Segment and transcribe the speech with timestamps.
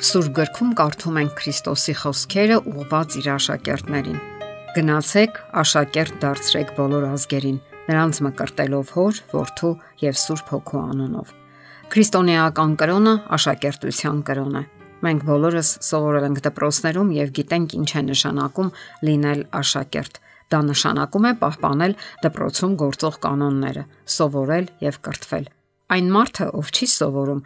[0.00, 4.14] Սուրբ գրքում կարդում ենք Քրիստոսի խոսքերը ուղված իր աշակերտներին։
[4.72, 7.58] Գնացեք, աշակերտ դարձրեք բոլոր ազգերին,
[7.90, 11.34] նրանց մկրտելով Հոր, Որդու եւ Սուրբ Հոգու անունով։
[11.92, 14.64] Քրիստոնեական կրոնը աշակերտության կրոն է։
[15.04, 21.32] Մենք բոլորս սովորել ենք դպրոցներում եւ գիտենք ինչ է նշանակում լինել աշակերտ։ Դա նշանակում է
[21.44, 23.82] պահպանել դպրոցում գործող կանոնները,
[24.16, 25.50] սովորել եւ կրթվել։
[25.90, 27.40] Այն մարդը, ով չի սովորում,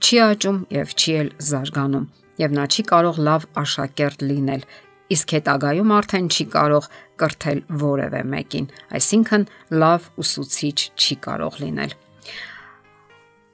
[0.00, 2.06] չի աճում եւ չի էլ զարգանում
[2.40, 4.68] եւ նա չի կարող լավ աշակերտ լինել
[5.14, 6.86] իսկ հետագայում արդեն չի կարող
[7.20, 9.48] կրթել որևէ մեկին այսինքն
[9.82, 11.98] լավ ուսուցիչ չի կարող լինել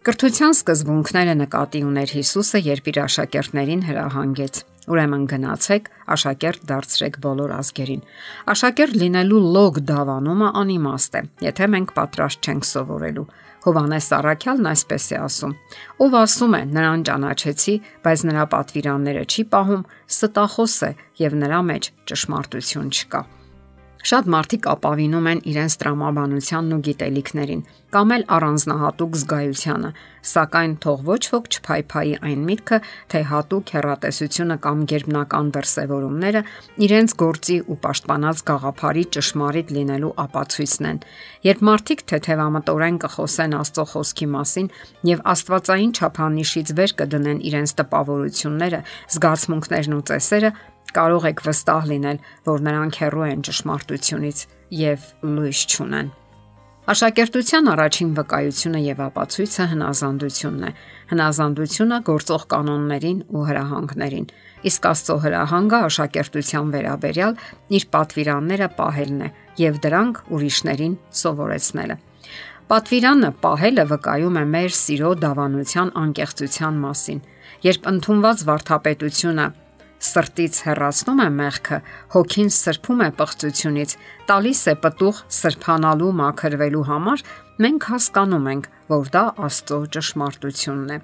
[0.00, 4.60] Կրթության սկզբունքները նկատի ուներ Հիսուսը, երբ իր աշակերտներին հրահանգեց.
[4.88, 8.00] Ուրեմն գնացեք, աշակերտ դարձրեք բոլոր ազգերին։
[8.54, 13.26] Աշակերտ լինելու լոգ դավանումը անիմաստ է, եթե մենք պատրաստ չենք սովորելու։
[13.64, 15.56] Հովանես Սարաքյալն այսպես է ասում.
[16.00, 17.74] Ով ասում է նրան ճանաչեցի,
[18.06, 19.84] բայց նրա պատվիրանները չի պահում,
[20.16, 20.94] ստախոս է
[21.24, 23.22] եւ նրա մեջ ճշմարտություն չկա։
[24.00, 29.88] Շատ մարդիկ ապավինում են իրենց տրամաբանությանն ու գիտելիքներին կամ էլ առանձնահատուկ զգայությանը,
[30.30, 32.78] սակայն թող ոչ ոք չփայփայի այն միտքը,
[33.10, 36.42] թե հատուկ հերատեսությունը կամ ģերբնական դրսևորումները
[36.86, 41.00] իրենց գործի ու պաշտպանած գաղափարի ճշմարիտ լինելու ապացույցն են։
[41.50, 44.70] Երբ մարդիկ թեթևամտորեն կխոսեն Աստծո խոսքի մասին
[45.10, 48.80] եւ Աստվածային չափանիշից վեր կդնեն իրենց տպավորությունները,
[49.18, 50.50] զգացմունքներն ու ծեսերը,
[50.96, 54.42] կարող եք վստահ լինել, որ նրանք հեռու են ճշմարտությունից
[54.80, 56.10] եւ լույս չունեն։
[56.90, 60.70] Աշակերտության առաջին վկայությունը եւ ապացույցը հնազանդությունն է։
[61.10, 64.26] Հնազանդությունը գործող կանոններին ու հրահանգներին։
[64.70, 67.36] Իսկ Աստծո հրահանգը աշակերտության վերաբերյալ
[67.78, 69.30] իր պատվիրանները պահելն է
[69.60, 71.96] եւ դրանք ուրիշներին սովորեցնելը։
[72.70, 77.22] Պատվիրանը պահելը վկայում է մեր սիրո դավանության անկեղծության մասին։
[77.70, 79.46] Երբ ընդունված վարթապետությունը
[80.00, 81.78] սրտից հեռացնում է մեղքը,
[82.14, 83.94] հոգին սրբում է պղծությունից,
[84.30, 87.24] տալիս է պտուղ սրբանալու մաքրվելու համար,
[87.60, 90.98] մենք հասկանում ենք, որ դա Աստծո ճշմարտությունն է։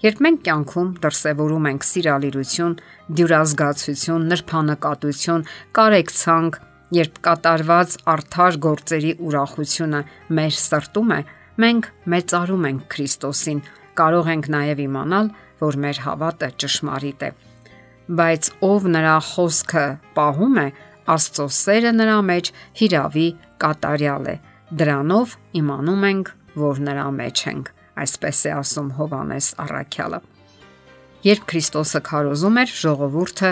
[0.00, 2.76] Երբ մենք կյանքում դրսևորում ենք սիրալիրություն,
[3.20, 5.44] դյուրազգացություն, նրբանկատություն,
[5.80, 6.58] կարեկցանք,
[7.00, 10.00] երբ կատարված արդար գործերի ուրախությունը
[10.40, 11.20] մեր սրտում է,
[11.64, 13.62] մենք մեծարում ենք Քրիստոսին,
[14.00, 15.30] կարող ենք նաև իմանալ,
[15.60, 17.32] որ մեր հավատը ճշմարիտ է
[18.18, 19.84] բայց ով նրա խոսքը
[20.16, 20.68] պահում է,
[21.10, 22.48] Աստծո սերը նրա մեջ
[22.80, 23.26] հիրավի
[23.62, 24.34] կատարյալ է։
[24.80, 26.28] Դրանով իմանում ենք,
[26.62, 27.70] որ նրա մեջ ենք։
[28.04, 30.20] Այսպես է ասում Հովանես Առաքյալը։
[31.26, 33.50] Երբ Քրիստոսը քարոզում էր, ժողովուրդը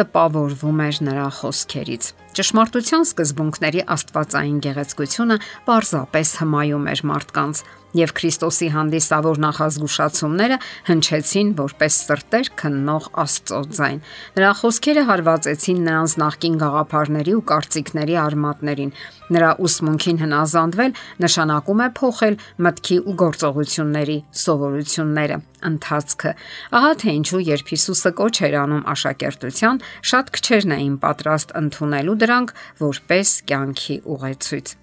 [0.00, 5.36] տպավորվում էր նրա խոսքերից։ Ճշմարտության սկզբունքների աստվածային գեղեցկությունը
[5.66, 7.62] պարզապես հմայում էր մարդկանց,
[7.96, 14.00] եւ Քրիստոսի հանդիսավոր նախազգուշացումները հնչեցին որպես սրտեր քննող Աստծո ձայն։
[14.38, 18.94] Նրա խոսքերը հարվածեցին նրանց նախկին գաղափարների ու կարծիքների արմատներին։
[19.30, 25.36] Նրա ուսմունքին հնազանդվել նշանակում է փոխել մտքի ու գործողությունների սովորությունները,
[25.70, 26.32] ընթացքը։
[26.80, 29.80] Ահա թե ինչու երբ Հիսուսը կոչ էր անում աշակերտության,
[30.10, 32.54] շատ քչերն էին պատրաստ ընդունելու դրանք
[32.84, 34.76] որպես կյանքի ուղեցույց։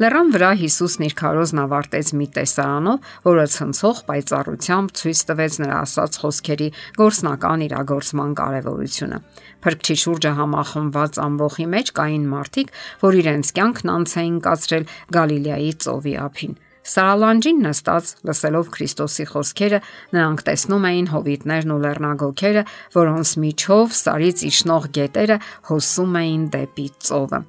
[0.00, 6.18] Լեռան վրա Հիսուսն իր քարոզն ավարտեց մի տեսարանով, որը ցնցող պայծառությամբ ցույց տվեց նրա ասած
[6.22, 6.68] խոսքերի
[7.00, 9.18] գործնական իրագործման կարևորությունը։
[9.66, 12.72] Փրկչի շուրջը համախմբված ամբողջի մեջ կային մարդիկ,
[13.04, 14.88] որ իրենց կյանքն անց էին կացրել
[15.18, 19.78] Գալիլեայի ծովի ափին։ Սարալանջին նստած լսելով Քրիստոսի խոսքերը,
[20.16, 22.62] նրանք տեսնում էին հովիտներն ու լեռնագոգերը,
[22.96, 25.38] որոնց միջով սարից իջնող գետերը
[25.68, 27.40] հոսում էին դեպի ծովը։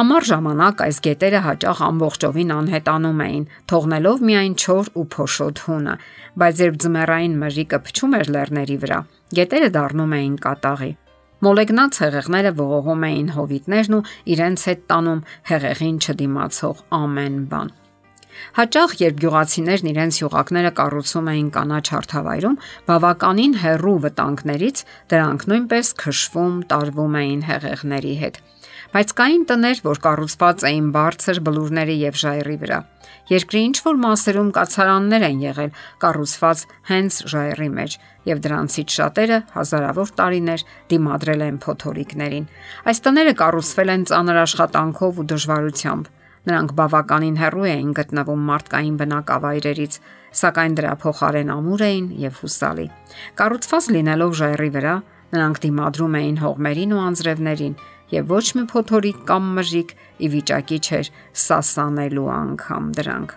[0.00, 5.94] Ամառ ժամանակ այս գետերը հաճախ ամբողջովին անհետանում էին, թողնելով միայն չոր ու փոշոտ հունը,
[6.42, 9.00] բայց երբ ձմեռային մրրիկը փչում էր լեռների վրա,
[9.40, 10.92] գետերը դառնում էին կատաղի։
[11.40, 14.06] Մոլեգնած հեղեղները ողողում էին հովիտներն ու
[14.36, 17.79] իրենց հետ տանում հեղեղին չդիմացող ամեն բան։
[18.60, 22.60] Հաճախ երբ գյուղացիներն իրենց յուղակները կառուցում էին կանաչ հարթավայրում,
[22.90, 24.84] բավականին հեռու վտանգներից
[25.14, 28.40] դրանք նույնպես քշվում, տարվում էին հեղեղների հետ։
[28.90, 32.78] Բայց կային տներ, որ կառուցված էին բարձր բլուրների եւ ժայռի վրա։
[33.30, 35.70] Երկրի ինչ որ մասերում կացարաններ են եղել
[36.02, 37.96] կառուցված հենց ժայռի մեջ,
[38.30, 42.48] եւ դրանցից շատերը հազարավոր տարիներ դիմադրել են փոթորիկներին։
[42.90, 46.10] Այս տները կառուցվել են ծանր աշխատանքով ու դժվարությամբ
[46.48, 49.96] Նրանք բավականին հեռու էին գտնվում մարդկային բնակավայրերից,
[50.40, 52.86] սակայն դրա փոխարեն ամուր էին եւ հուսալի։
[53.40, 54.94] Կառուցված լինելով ժայռի վրա,
[55.34, 57.74] նրանք դիմադրում էին հողմերին ու անձրևներին
[58.10, 61.10] եւ ոչ մի փոթորիկ կամ մրրիկ ի վիճակի չէր
[61.44, 63.36] սասանելու անգամ դրանք։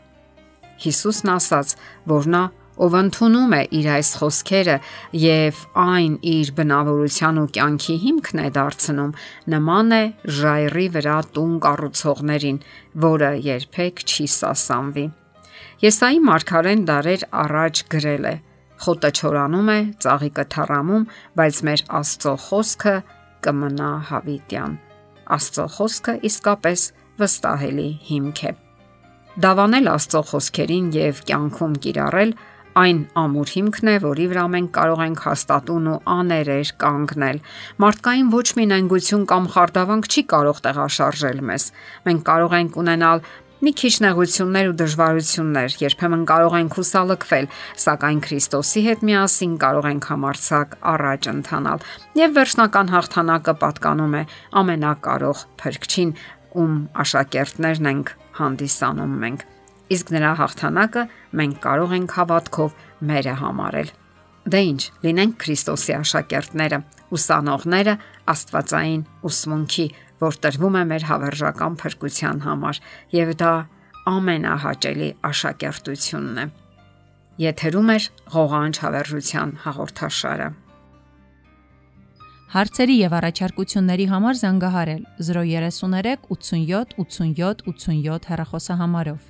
[0.83, 1.75] Հիսուսն ասաց,
[2.09, 2.43] որ նա
[2.81, 4.77] ով ընդունում է իր այս խոսքերը
[5.23, 9.11] եւ այն իր բնավորության ու կյանքի հիմքն է դարձնում,
[9.53, 10.03] նման է
[10.37, 12.57] ժայռի վրա տուն կառուցողներին,
[13.05, 15.05] որը երբեք չի սասանվի։
[15.83, 18.35] Եսայի մարգարեն դարեր առաջ գրել է.
[18.83, 21.05] Խոտը չորանում է, ծաղիկը թառամում,
[21.39, 22.95] բայց մեր Աստծո խոսքը
[23.45, 24.73] կմնա հավիտյան։
[25.37, 26.85] Աստծո խոսքը իսկապես
[27.21, 28.51] վստահելի հիմք է։
[29.43, 32.33] Դավանել Աստծո խոսքերին եւ կյանքում կիրառել
[32.79, 37.39] այն ամուր հիմքն է, որի վրա մենք կարող ենք հաստատուն ու աներեր կանգնել։
[37.83, 41.67] Մարդկային ոչ մի նենգություն կամ խարդավանք չի կարող տեղաշարժել մեզ։
[42.09, 43.25] Մենք կարող ենք ունենալ
[43.63, 47.45] մի քիչ նեղություններ ու դժվարություններ, երբեմն կարող ենք հուսալքվել,
[47.83, 51.87] սակայն Քրիստոսի հետ միասին կարող ենք համարցակ առաջ ընթանալ։
[52.19, 54.23] Եվ վերջնական հաղթանակը պատկանում է
[54.63, 56.13] ամենակարող Փրկչին,
[56.59, 59.47] ում աշակերտներն ենք հանդիսանում մենք
[59.93, 61.03] իսկ նրա հաղթանակը
[61.39, 62.79] մենք կարող ենք հավատքով
[63.09, 63.91] մերը համարել։
[64.43, 66.79] Դե ինչ, լինենք Քրիստոսի աշակերտները,
[67.15, 67.93] ուսանողները
[68.33, 69.85] Աստվածային ուսմունքի,
[70.23, 72.81] որ տրվում է մեր հավերժական փրկության համար,
[73.15, 73.53] եւ դա
[74.13, 76.45] ամենահաճելի աշակերտությունն է։
[77.43, 77.97] Եթերում է
[78.33, 80.49] ղողանջ հավերժության հաղորդաշարը։
[82.53, 89.21] Հարցերի եւ առաջարկությունների համար զանգահարել 033 87 87 87 հեռախոսահամարով։